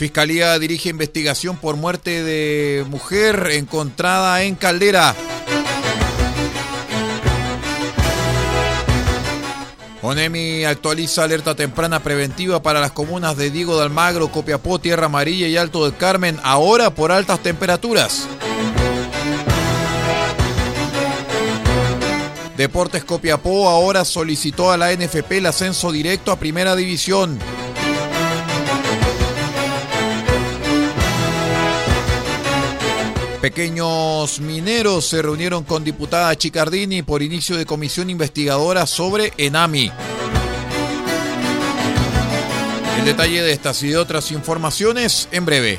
[0.00, 5.14] Fiscalía dirige investigación por muerte de mujer encontrada en Caldera.
[10.00, 15.48] ONEMI actualiza alerta temprana preventiva para las comunas de Diego de Almagro, Copiapó, Tierra Amarilla
[15.48, 18.26] y Alto del Carmen, ahora por altas temperaturas.
[22.56, 27.38] Deportes Copiapó ahora solicitó a la NFP el ascenso directo a Primera División.
[33.40, 39.90] Pequeños mineros se reunieron con diputada Chicardini por inicio de comisión investigadora sobre Enami.
[42.98, 45.78] El detalle de estas y de otras informaciones en breve.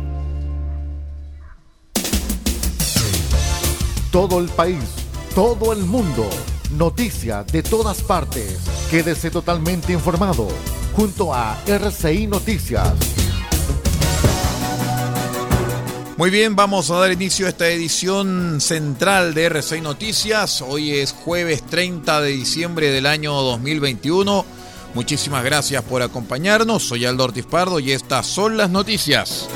[4.11, 4.83] Todo el país,
[5.33, 6.29] todo el mundo,
[6.71, 8.59] noticias de todas partes.
[8.89, 10.49] Quédese totalmente informado
[10.93, 12.93] junto a RCI Noticias.
[16.17, 20.61] Muy bien, vamos a dar inicio a esta edición central de RCI Noticias.
[20.61, 24.45] Hoy es jueves 30 de diciembre del año 2021.
[24.93, 26.83] Muchísimas gracias por acompañarnos.
[26.83, 29.47] Soy Aldo Ortiz Pardo y estas son las noticias.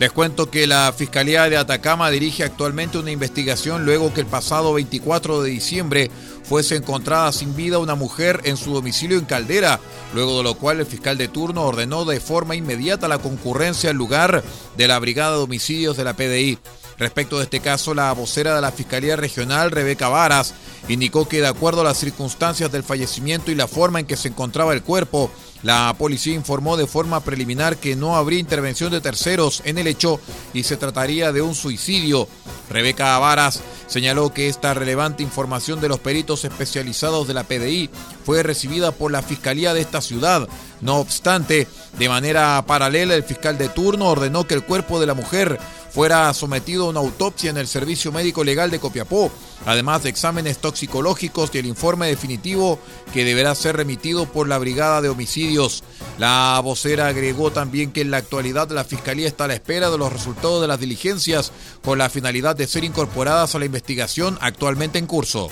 [0.00, 4.72] Les cuento que la Fiscalía de Atacama dirige actualmente una investigación luego que el pasado
[4.74, 6.10] 24 de diciembre
[6.44, 9.80] fuese encontrada sin vida una mujer en su domicilio en Caldera,
[10.14, 13.96] luego de lo cual el fiscal de turno ordenó de forma inmediata la concurrencia al
[13.96, 14.44] lugar
[14.76, 16.58] de la Brigada de Homicidios de la PDI.
[16.98, 20.54] Respecto de este caso, la vocera de la Fiscalía Regional, Rebeca Varas,
[20.88, 24.28] indicó que de acuerdo a las circunstancias del fallecimiento y la forma en que se
[24.28, 25.30] encontraba el cuerpo,
[25.62, 30.20] la policía informó de forma preliminar que no habría intervención de terceros en el hecho
[30.54, 32.28] y se trataría de un suicidio.
[32.70, 37.90] Rebeca Varas señaló que esta relevante información de los peritos especializados de la PDI
[38.24, 40.48] fue recibida por la Fiscalía de esta ciudad.
[40.80, 41.66] No obstante,
[41.98, 45.58] de manera paralela, el fiscal de turno ordenó que el cuerpo de la mujer
[45.98, 49.32] fuera sometido a una autopsia en el Servicio Médico Legal de Copiapó,
[49.66, 52.78] además de exámenes toxicológicos y el informe definitivo
[53.12, 55.82] que deberá ser remitido por la Brigada de Homicidios.
[56.16, 59.98] La vocera agregó también que en la actualidad la Fiscalía está a la espera de
[59.98, 61.50] los resultados de las diligencias
[61.82, 65.50] con la finalidad de ser incorporadas a la investigación actualmente en curso.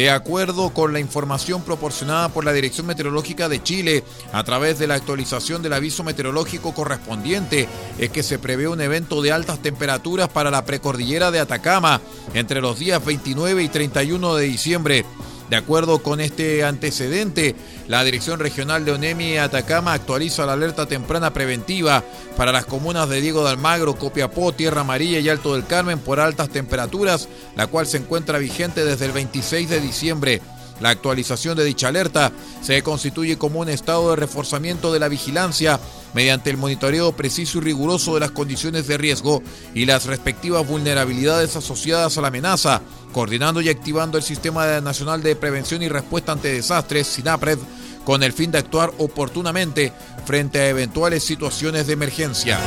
[0.00, 4.02] De acuerdo con la información proporcionada por la Dirección Meteorológica de Chile
[4.32, 7.68] a través de la actualización del aviso meteorológico correspondiente,
[7.98, 12.00] es que se prevé un evento de altas temperaturas para la precordillera de Atacama
[12.32, 15.04] entre los días 29 y 31 de diciembre.
[15.50, 17.56] De acuerdo con este antecedente,
[17.88, 22.04] la Dirección Regional de ONEMI Atacama actualiza la alerta temprana preventiva
[22.36, 26.20] para las comunas de Diego de Almagro, Copiapó, Tierra Amarilla y Alto del Carmen por
[26.20, 30.40] altas temperaturas, la cual se encuentra vigente desde el 26 de diciembre.
[30.80, 32.30] La actualización de dicha alerta
[32.62, 35.80] se constituye como un estado de reforzamiento de la vigilancia
[36.14, 39.42] mediante el monitoreo preciso y riguroso de las condiciones de riesgo
[39.74, 45.36] y las respectivas vulnerabilidades asociadas a la amenaza, coordinando y activando el Sistema Nacional de
[45.36, 47.58] Prevención y Respuesta ante Desastres, SINAPRED,
[48.04, 49.92] con el fin de actuar oportunamente
[50.24, 52.58] frente a eventuales situaciones de emergencia.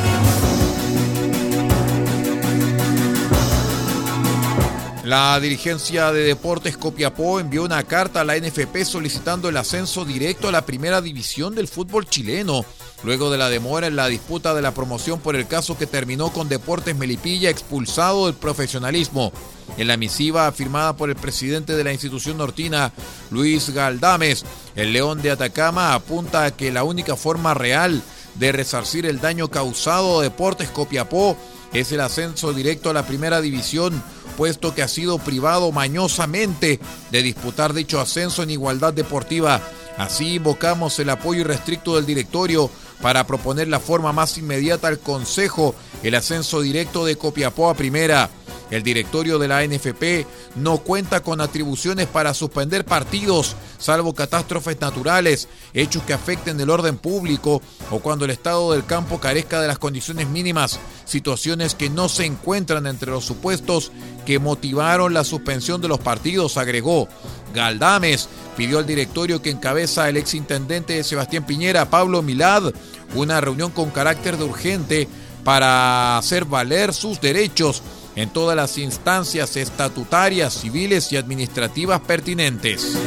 [5.04, 10.48] La dirigencia de Deportes Copiapó envió una carta a la NFP solicitando el ascenso directo
[10.48, 12.66] a la primera división del fútbol chileno,
[13.04, 16.32] luego de la demora en la disputa de la promoción por el caso que terminó
[16.32, 19.32] con Deportes Melipilla expulsado del profesionalismo.
[19.78, 22.92] En la misiva firmada por el presidente de la institución nortina,
[23.32, 24.46] Luis Galdames,
[24.76, 28.02] el León de Atacama apunta a que la única forma real
[28.36, 31.38] de resarcir el daño causado a Deportes Copiapó
[31.74, 34.02] es el ascenso directo a la primera división
[34.38, 36.80] puesto que ha sido privado mañosamente
[37.12, 39.62] de disputar dicho ascenso en igualdad deportiva.
[39.98, 42.70] Así invocamos el apoyo irrestricto del directorio
[43.02, 48.30] para proponer la forma más inmediata al Consejo el ascenso directo de Copiapó a primera.
[48.74, 50.26] El directorio de la NFP
[50.56, 56.98] no cuenta con atribuciones para suspender partidos, salvo catástrofes naturales, hechos que afecten el orden
[56.98, 57.62] público
[57.92, 62.26] o cuando el estado del campo carezca de las condiciones mínimas, situaciones que no se
[62.26, 63.92] encuentran entre los supuestos
[64.26, 67.08] que motivaron la suspensión de los partidos, agregó.
[67.54, 68.28] Galdames
[68.58, 72.74] pidió al directorio que encabeza el exintendente de Sebastián Piñera, Pablo Milad,
[73.14, 75.08] una reunión con carácter de urgente
[75.44, 77.84] para hacer valer sus derechos
[78.16, 82.98] en todas las instancias estatutarias, civiles y administrativas pertinentes.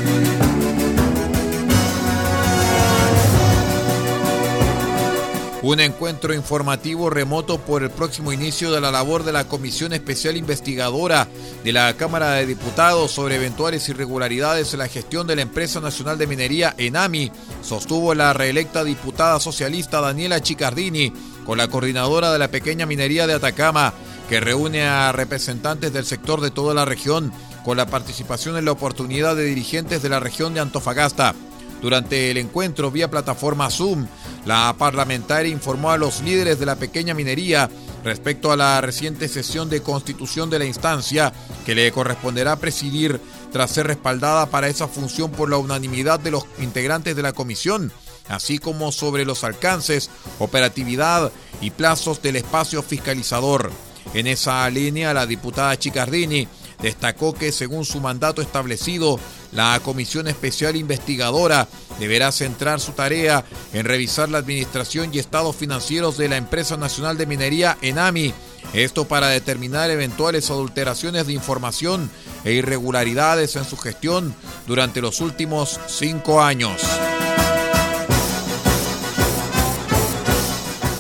[5.67, 10.37] Un encuentro informativo remoto por el próximo inicio de la labor de la Comisión Especial
[10.37, 11.27] Investigadora
[11.65, 16.19] de la Cámara de Diputados sobre eventuales irregularidades en la gestión de la Empresa Nacional
[16.19, 17.33] de Minería ENAMI,
[17.63, 21.13] sostuvo la reelecta diputada socialista Daniela Chicardini
[21.45, 23.93] con la coordinadora de la pequeña minería de Atacama,
[24.29, 27.33] que reúne a representantes del sector de toda la región,
[27.65, 31.35] con la participación en la oportunidad de dirigentes de la región de Antofagasta.
[31.83, 34.07] Durante el encuentro vía plataforma Zoom,
[34.45, 37.69] la parlamentaria informó a los líderes de la pequeña minería
[38.03, 41.33] respecto a la reciente sesión de constitución de la instancia
[41.65, 43.21] que le corresponderá presidir
[43.53, 47.93] tras ser respaldada para esa función por la unanimidad de los integrantes de la comisión,
[48.29, 50.09] así como sobre los alcances,
[50.39, 51.31] operatividad
[51.61, 53.71] y plazos del espacio fiscalizador.
[54.17, 56.49] En esa línea, la diputada Chicardini
[56.81, 59.21] destacó que según su mandato establecido,
[59.53, 61.69] la Comisión Especial Investigadora
[62.01, 67.19] deberá centrar su tarea en revisar la administración y estados financieros de la Empresa Nacional
[67.19, 68.33] de Minería ENAMI,
[68.73, 72.11] esto para determinar eventuales adulteraciones de información
[72.43, 74.35] e irregularidades en su gestión
[74.67, 76.81] durante los últimos cinco años.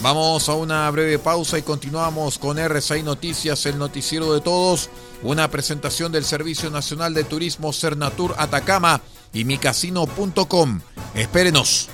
[0.06, 4.88] Vamos a una breve pausa y continuamos con RCI Noticias, el noticiero de todos,
[5.24, 9.00] una presentación del Servicio Nacional de Turismo Cernatur Atacama
[9.32, 10.80] y micasino.com.
[11.12, 11.88] Espérenos.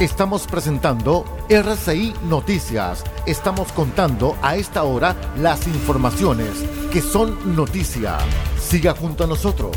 [0.00, 3.04] Estamos presentando RCI Noticias.
[3.24, 6.50] Estamos contando a esta hora las informaciones
[6.92, 8.18] que son noticia.
[8.60, 9.76] Siga junto a nosotros.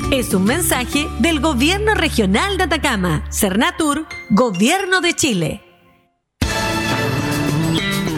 [0.11, 5.61] Es un mensaje del Gobierno Regional de Atacama, Cernatur, Gobierno de Chile.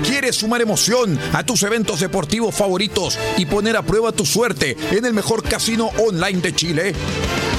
[0.04, 5.06] ¿Quieres sumar emoción a tus eventos deportivos favoritos y poner a prueba tu suerte en
[5.06, 6.96] el mejor casino online de Chile?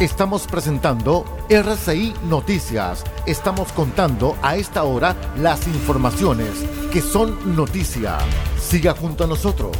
[0.00, 3.02] Estamos presentando RCI Noticias.
[3.26, 6.50] Estamos contando a esta hora las informaciones
[6.92, 8.16] que son noticia.
[8.60, 9.76] Siga junto a nosotros.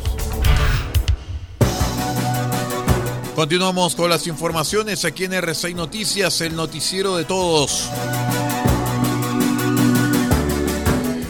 [3.36, 7.88] Continuamos con las informaciones aquí en RCI Noticias, el noticiero de todos.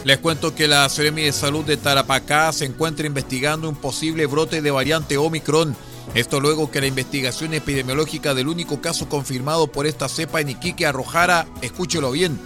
[0.05, 4.63] Les cuento que la Seremi de Salud de Tarapacá se encuentra investigando un posible brote
[4.63, 5.77] de variante Omicron
[6.15, 10.87] esto luego que la investigación epidemiológica del único caso confirmado por esta cepa en Iquique
[10.87, 12.39] arrojara, escúchelo bien,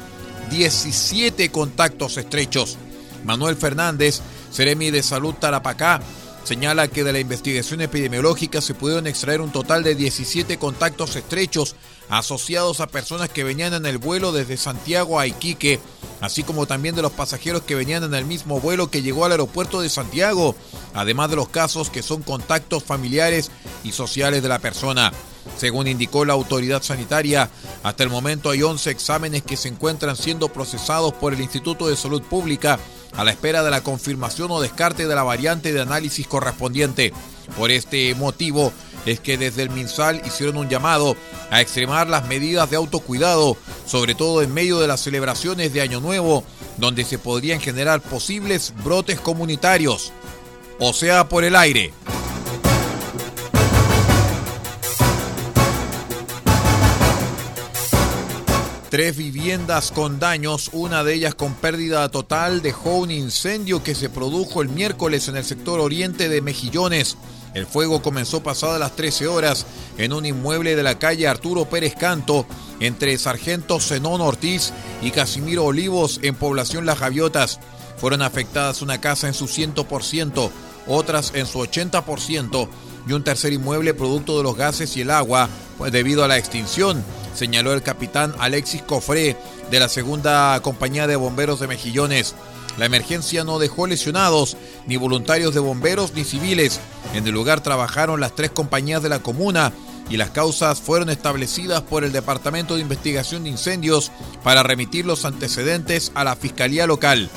[0.50, 2.76] 17 contactos estrechos.
[3.24, 4.20] Manuel Fernández,
[4.52, 6.00] Ceremi de Salud Tarapacá,
[6.44, 11.76] señala que de la investigación epidemiológica se pudieron extraer un total de 17 contactos estrechos
[12.12, 15.80] asociados a personas que venían en el vuelo desde Santiago a Iquique,
[16.20, 19.32] así como también de los pasajeros que venían en el mismo vuelo que llegó al
[19.32, 20.54] aeropuerto de Santiago,
[20.92, 23.50] además de los casos que son contactos familiares
[23.82, 25.10] y sociales de la persona.
[25.56, 27.48] Según indicó la autoridad sanitaria,
[27.82, 31.96] hasta el momento hay 11 exámenes que se encuentran siendo procesados por el Instituto de
[31.96, 32.78] Salud Pública
[33.16, 37.14] a la espera de la confirmación o descarte de la variante de análisis correspondiente.
[37.56, 38.70] Por este motivo
[39.06, 41.16] es que desde el MinSal hicieron un llamado
[41.50, 43.56] a extremar las medidas de autocuidado,
[43.86, 46.44] sobre todo en medio de las celebraciones de Año Nuevo,
[46.76, 50.12] donde se podrían generar posibles brotes comunitarios,
[50.78, 51.92] o sea, por el aire.
[58.92, 64.10] Tres viviendas con daños, una de ellas con pérdida total, dejó un incendio que se
[64.10, 67.16] produjo el miércoles en el sector oriente de Mejillones.
[67.54, 69.66] El fuego comenzó pasadas las 13 horas
[69.98, 72.46] en un inmueble de la calle Arturo Pérez Canto,
[72.80, 77.60] entre Sargento Zenón Ortiz y Casimiro Olivos en población Las Javiotas.
[77.98, 80.50] Fueron afectadas una casa en su 100%,
[80.86, 82.68] otras en su 80%
[83.06, 86.38] y un tercer inmueble producto de los gases y el agua pues, debido a la
[86.38, 87.04] extinción
[87.34, 89.36] señaló el capitán Alexis Cofré
[89.70, 92.34] de la segunda compañía de bomberos de Mejillones.
[92.78, 96.80] La emergencia no dejó lesionados, ni voluntarios de bomberos ni civiles.
[97.14, 99.72] En el lugar trabajaron las tres compañías de la comuna
[100.08, 104.10] y las causas fueron establecidas por el Departamento de Investigación de Incendios
[104.42, 107.30] para remitir los antecedentes a la Fiscalía Local.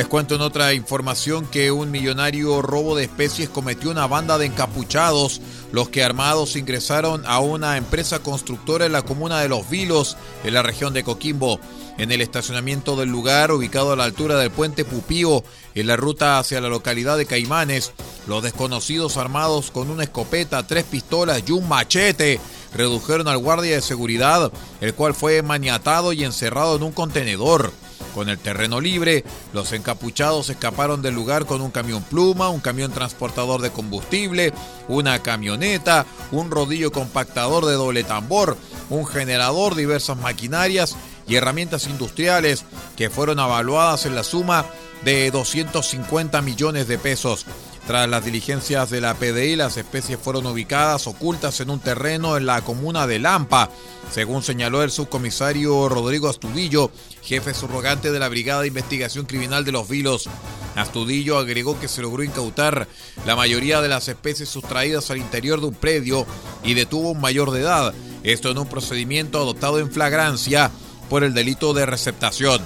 [0.00, 4.46] Les cuento en otra información que un millonario robo de especies cometió una banda de
[4.46, 5.42] encapuchados,
[5.72, 10.54] los que armados ingresaron a una empresa constructora en la comuna de Los Vilos, en
[10.54, 11.60] la región de Coquimbo.
[11.98, 16.38] En el estacionamiento del lugar, ubicado a la altura del puente Pupío, en la ruta
[16.38, 17.92] hacia la localidad de Caimanes,
[18.26, 22.40] los desconocidos armados con una escopeta, tres pistolas y un machete
[22.74, 27.70] redujeron al guardia de seguridad, el cual fue maniatado y encerrado en un contenedor.
[28.14, 32.90] Con el terreno libre, los encapuchados escaparon del lugar con un camión pluma, un camión
[32.92, 34.52] transportador de combustible,
[34.88, 38.56] una camioneta, un rodillo compactador de doble tambor,
[38.88, 40.96] un generador, diversas maquinarias
[41.28, 42.64] y herramientas industriales
[42.96, 44.66] que fueron evaluadas en la suma
[45.04, 47.46] de 250 millones de pesos.
[47.90, 52.46] Tras las diligencias de la PDI, las especies fueron ubicadas ocultas en un terreno en
[52.46, 53.68] la comuna de Lampa,
[54.12, 56.92] según señaló el subcomisario Rodrigo Astudillo,
[57.24, 60.28] jefe subrogante de la Brigada de Investigación Criminal de los Vilos.
[60.76, 62.86] Astudillo agregó que se logró incautar
[63.26, 66.26] la mayoría de las especies sustraídas al interior de un predio
[66.62, 67.92] y detuvo un mayor de edad,
[68.22, 70.70] esto en un procedimiento adoptado en flagrancia
[71.08, 72.62] por el delito de receptación.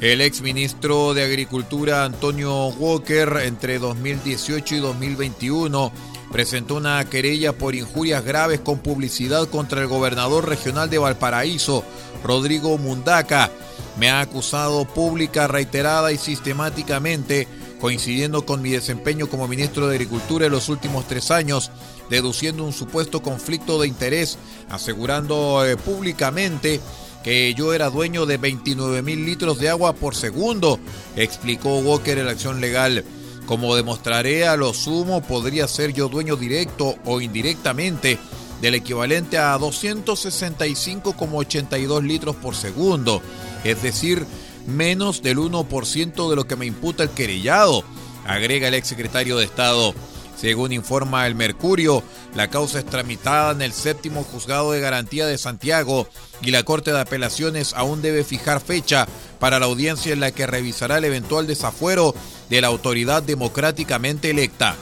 [0.00, 5.92] El exministro de Agricultura Antonio Walker entre 2018 y 2021
[6.32, 11.84] presentó una querella por injurias graves con publicidad contra el gobernador regional de Valparaíso,
[12.24, 13.50] Rodrigo Mundaca.
[13.98, 17.46] Me ha acusado pública, reiterada y sistemáticamente,
[17.78, 21.70] coincidiendo con mi desempeño como ministro de Agricultura en los últimos tres años,
[22.08, 24.38] deduciendo un supuesto conflicto de interés,
[24.70, 26.80] asegurando eh, públicamente
[27.22, 30.78] que yo era dueño de 29 mil litros de agua por segundo,
[31.16, 33.04] explicó Walker en la acción legal.
[33.46, 38.18] Como demostraré a lo sumo, podría ser yo dueño directo o indirectamente
[38.60, 43.20] del equivalente a 265,82 litros por segundo,
[43.64, 44.24] es decir,
[44.66, 47.82] menos del 1% de lo que me imputa el querellado,
[48.26, 49.94] agrega el exsecretario de Estado.
[50.40, 52.02] Según informa el Mercurio,
[52.34, 56.08] la causa es tramitada en el séptimo juzgado de garantía de Santiago
[56.40, 59.06] y la Corte de Apelaciones aún debe fijar fecha
[59.38, 62.14] para la audiencia en la que revisará el eventual desafuero
[62.48, 64.76] de la autoridad democráticamente electa.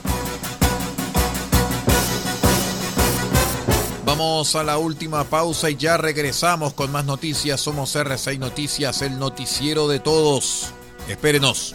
[4.04, 7.60] Vamos a la última pausa y ya regresamos con más noticias.
[7.60, 10.72] Somos R6 Noticias, el noticiero de todos.
[11.08, 11.74] Espérenos.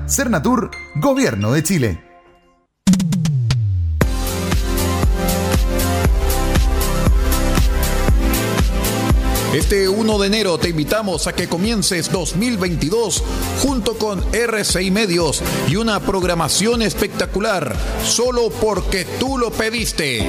[0.07, 2.11] Cernatur, Gobierno de Chile.
[9.53, 13.21] Este 1 de enero te invitamos a que comiences 2022
[13.61, 20.25] junto con RCI Medios y una programación espectacular, solo porque tú lo pediste.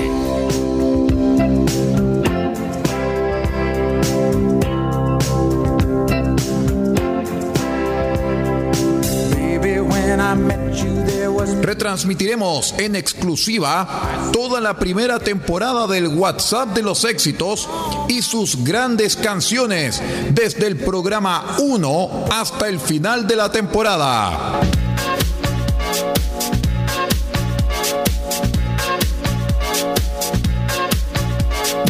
[11.61, 17.69] Retransmitiremos en exclusiva toda la primera temporada del WhatsApp de los éxitos
[18.09, 24.61] y sus grandes canciones desde el programa 1 hasta el final de la temporada.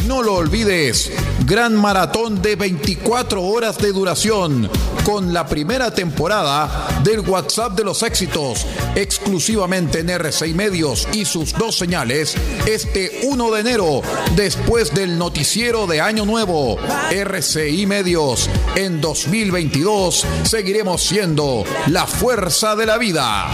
[0.05, 1.11] No lo olvides,
[1.45, 4.69] gran maratón de 24 horas de duración
[5.03, 11.53] con la primera temporada del WhatsApp de los éxitos, exclusivamente en R6 Medios y sus
[11.53, 14.01] dos señales, este 1 de enero,
[14.35, 16.77] después del noticiero de Año Nuevo.
[17.11, 23.49] RCI Medios, en 2022 seguiremos siendo la fuerza de la vida.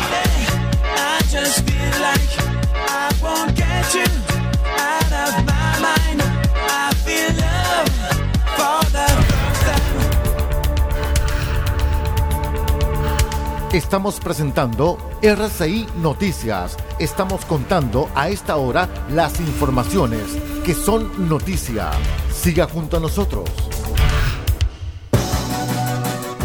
[13.73, 16.75] Estamos presentando RCI Noticias.
[16.97, 20.23] Estamos contando a esta hora las informaciones
[20.65, 21.91] que son noticia.
[22.33, 23.47] Siga junto a nosotros.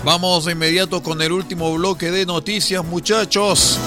[0.04, 3.78] Vamos de inmediato con el último bloque de noticias, muchachos.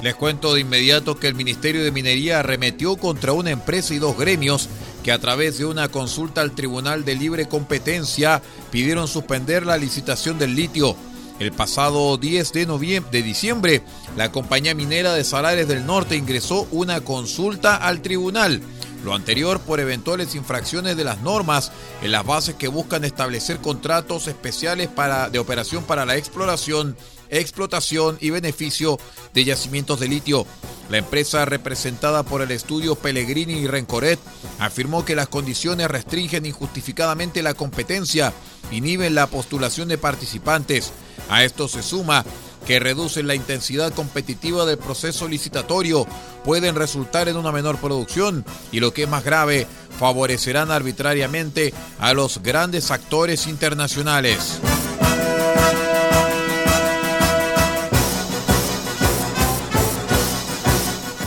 [0.00, 4.16] Les cuento de inmediato que el Ministerio de Minería arremetió contra una empresa y dos
[4.16, 4.68] gremios
[5.04, 10.38] que a través de una consulta al Tribunal de Libre Competencia pidieron suspender la licitación
[10.38, 10.96] del litio.
[11.38, 13.82] El pasado 10 de, noviembre, de diciembre,
[14.16, 18.62] la compañía minera de Salares del Norte ingresó una consulta al tribunal.
[19.04, 24.26] Lo anterior por eventuales infracciones de las normas en las bases que buscan establecer contratos
[24.26, 24.88] especiales
[25.30, 26.96] de operación para la exploración,
[27.40, 28.98] explotación y beneficio
[29.32, 30.46] de yacimientos de litio.
[30.90, 34.18] La empresa representada por el estudio Pellegrini y Rencoret
[34.58, 38.32] afirmó que las condiciones restringen injustificadamente la competencia,
[38.70, 40.92] inhiben la postulación de participantes,
[41.30, 42.24] a esto se suma
[42.66, 46.06] que reducen la intensidad competitiva del proceso licitatorio,
[46.44, 49.66] pueden resultar en una menor producción y lo que es más grave,
[49.98, 54.60] favorecerán arbitrariamente a los grandes actores internacionales.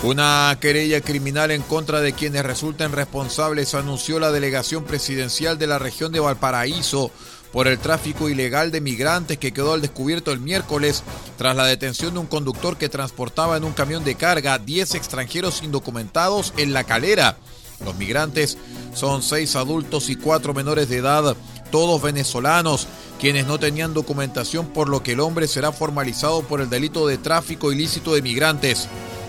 [0.08, 5.80] Una querella criminal en contra de quienes resulten responsables anunció la delegación presidencial de la
[5.80, 7.12] región de Valparaíso
[7.52, 11.04] por el tráfico ilegal de migrantes que quedó al descubierto el miércoles
[11.38, 15.62] tras la detención de un conductor que transportaba en un camión de carga 10 extranjeros
[15.62, 17.36] indocumentados en la calera.
[17.84, 18.58] Los migrantes
[18.94, 21.36] son seis adultos y cuatro menores de edad,
[21.70, 22.88] todos venezolanos,
[23.20, 27.18] quienes no tenían documentación por lo que el hombre será formalizado por el delito de
[27.18, 28.88] tráfico ilícito de migrantes.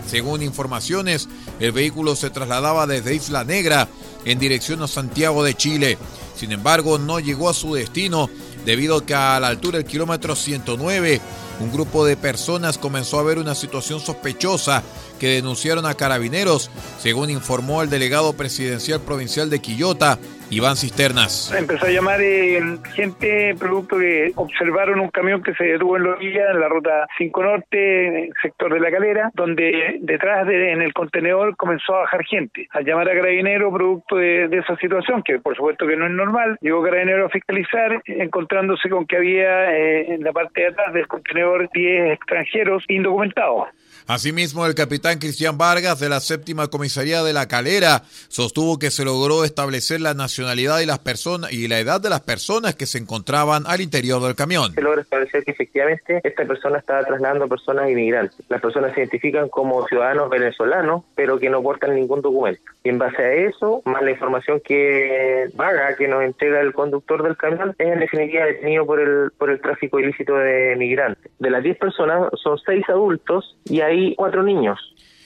[0.09, 1.29] Según informaciones,
[1.61, 3.88] el vehículo se trasladaba desde Isla Negra
[4.25, 5.99] en dirección a Santiago de Chile.
[6.35, 8.31] Sin embargo, no llegó a su destino
[8.64, 11.21] debido a que a la altura del kilómetro 109
[11.61, 14.83] un grupo de personas comenzó a ver una situación sospechosa
[15.18, 16.71] que denunciaron a carabineros,
[17.03, 20.18] según informó el delegado presidencial provincial de Quillota,
[20.50, 21.52] Iván Cisternas.
[21.56, 22.61] Empezó a llamar eh,
[22.94, 27.06] gente producto que observaron un camión que se detuvo en la orilla, en la ruta
[27.18, 32.24] 5 Norte, sector de la calera, donde detrás de, en el contenedor comenzó a bajar
[32.24, 32.66] gente.
[32.70, 36.56] Al llamar a Carabinero producto de, esa situación, que por supuesto que no es normal,
[36.61, 41.06] llegó Carabinero a fiscalizar, encontrándose con que había eh, en la parte de atrás del
[41.06, 43.68] contenedor 10 extranjeros indocumentados.
[44.09, 49.05] Asimismo, el capitán Cristian Vargas de la séptima comisaría de La Calera sostuvo que se
[49.05, 52.97] logró establecer la nacionalidad y las personas y la edad de las personas que se
[52.97, 54.73] encontraban al interior del camión.
[54.73, 58.38] Se logra establecer que efectivamente esta persona estaba trasladando personas inmigrantes.
[58.49, 62.62] Las personas se identifican como ciudadanos venezolanos, pero que no portan ningún documento.
[62.85, 67.23] Y en base a eso, más la información que vaga, que nos entrega el conductor
[67.23, 71.31] del camión, es en definitiva detenido por el, por el tráfico ilícito de migrantes.
[71.38, 73.83] De las 10 personas, son 6 adultos y
[74.16, 74.78] cuatro niños.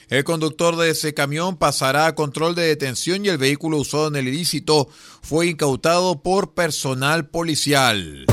[0.08, 4.16] El conductor de ese camión pasará a control de detención y el vehículo usado en
[4.16, 4.88] el ilícito
[5.22, 8.26] fue incautado por personal policial.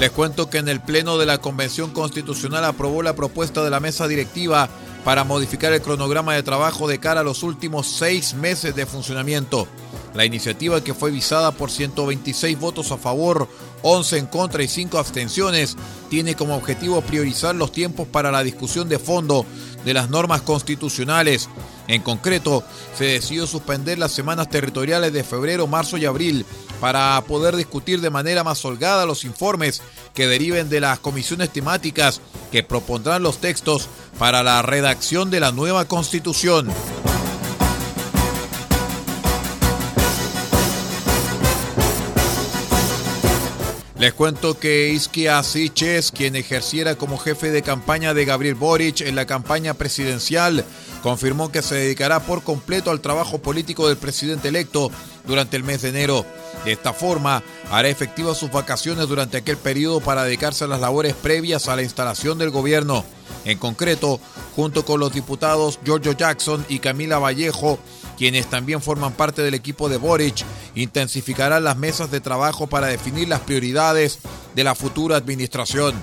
[0.00, 3.80] Les cuento que en el Pleno de la Convención Constitucional aprobó la propuesta de la
[3.80, 4.70] mesa directiva
[5.04, 9.66] para modificar el cronograma de trabajo de cara a los últimos seis meses de funcionamiento.
[10.14, 13.48] La iniciativa que fue visada por 126 votos a favor,
[13.82, 15.76] 11 en contra y 5 abstenciones,
[16.08, 19.46] tiene como objetivo priorizar los tiempos para la discusión de fondo
[19.84, 21.48] de las normas constitucionales.
[21.86, 22.64] En concreto,
[22.96, 26.44] se decidió suspender las semanas territoriales de febrero, marzo y abril
[26.80, 29.82] para poder discutir de manera más holgada los informes
[30.14, 33.88] que deriven de las comisiones temáticas que propondrán los textos
[34.20, 36.68] para la redacción de la nueva constitución.
[43.98, 49.14] Les cuento que Iskia Siches, quien ejerciera como jefe de campaña de Gabriel Boric en
[49.14, 50.66] la campaña presidencial,
[51.02, 54.90] confirmó que se dedicará por completo al trabajo político del presidente electo
[55.26, 56.24] durante el mes de enero.
[56.64, 61.14] De esta forma, hará efectivas sus vacaciones durante aquel periodo para dedicarse a las labores
[61.14, 63.04] previas a la instalación del gobierno.
[63.44, 64.20] En concreto,
[64.54, 67.78] junto con los diputados Giorgio Jackson y Camila Vallejo,
[68.18, 73.28] quienes también forman parte del equipo de Boric, intensificarán las mesas de trabajo para definir
[73.28, 74.18] las prioridades
[74.54, 75.94] de la futura administración.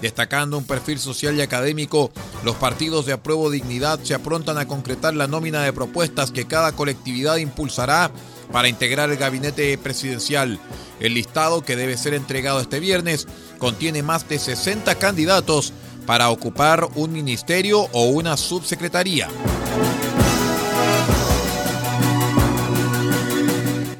[0.00, 2.10] Destacando un perfil social y académico,
[2.44, 6.72] los partidos de apruebo dignidad se aprontan a concretar la nómina de propuestas que cada
[6.72, 8.10] colectividad impulsará
[8.52, 10.58] para integrar el gabinete presidencial.
[11.00, 13.26] El listado, que debe ser entregado este viernes,
[13.58, 15.72] contiene más de 60 candidatos
[16.06, 19.28] para ocupar un ministerio o una subsecretaría.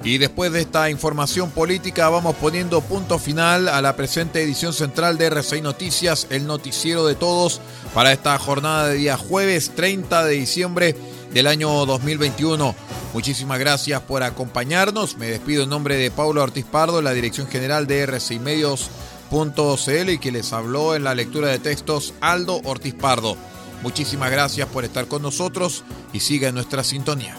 [0.05, 5.17] Y después de esta información política vamos poniendo punto final a la presente edición central
[5.17, 7.62] de R6 Noticias, el noticiero de todos
[7.95, 10.95] para esta jornada de día jueves 30 de diciembre
[11.33, 12.75] del año 2021.
[13.14, 15.17] Muchísimas gracias por acompañarnos.
[15.17, 20.19] Me despido en nombre de Paulo Ortiz Pardo, la dirección general de R6 Medios.cl y
[20.19, 23.38] que les habló en la lectura de textos Aldo Ortiz Pardo.
[23.83, 27.38] Muchísimas gracias por estar con nosotros y siga en nuestra sintonía.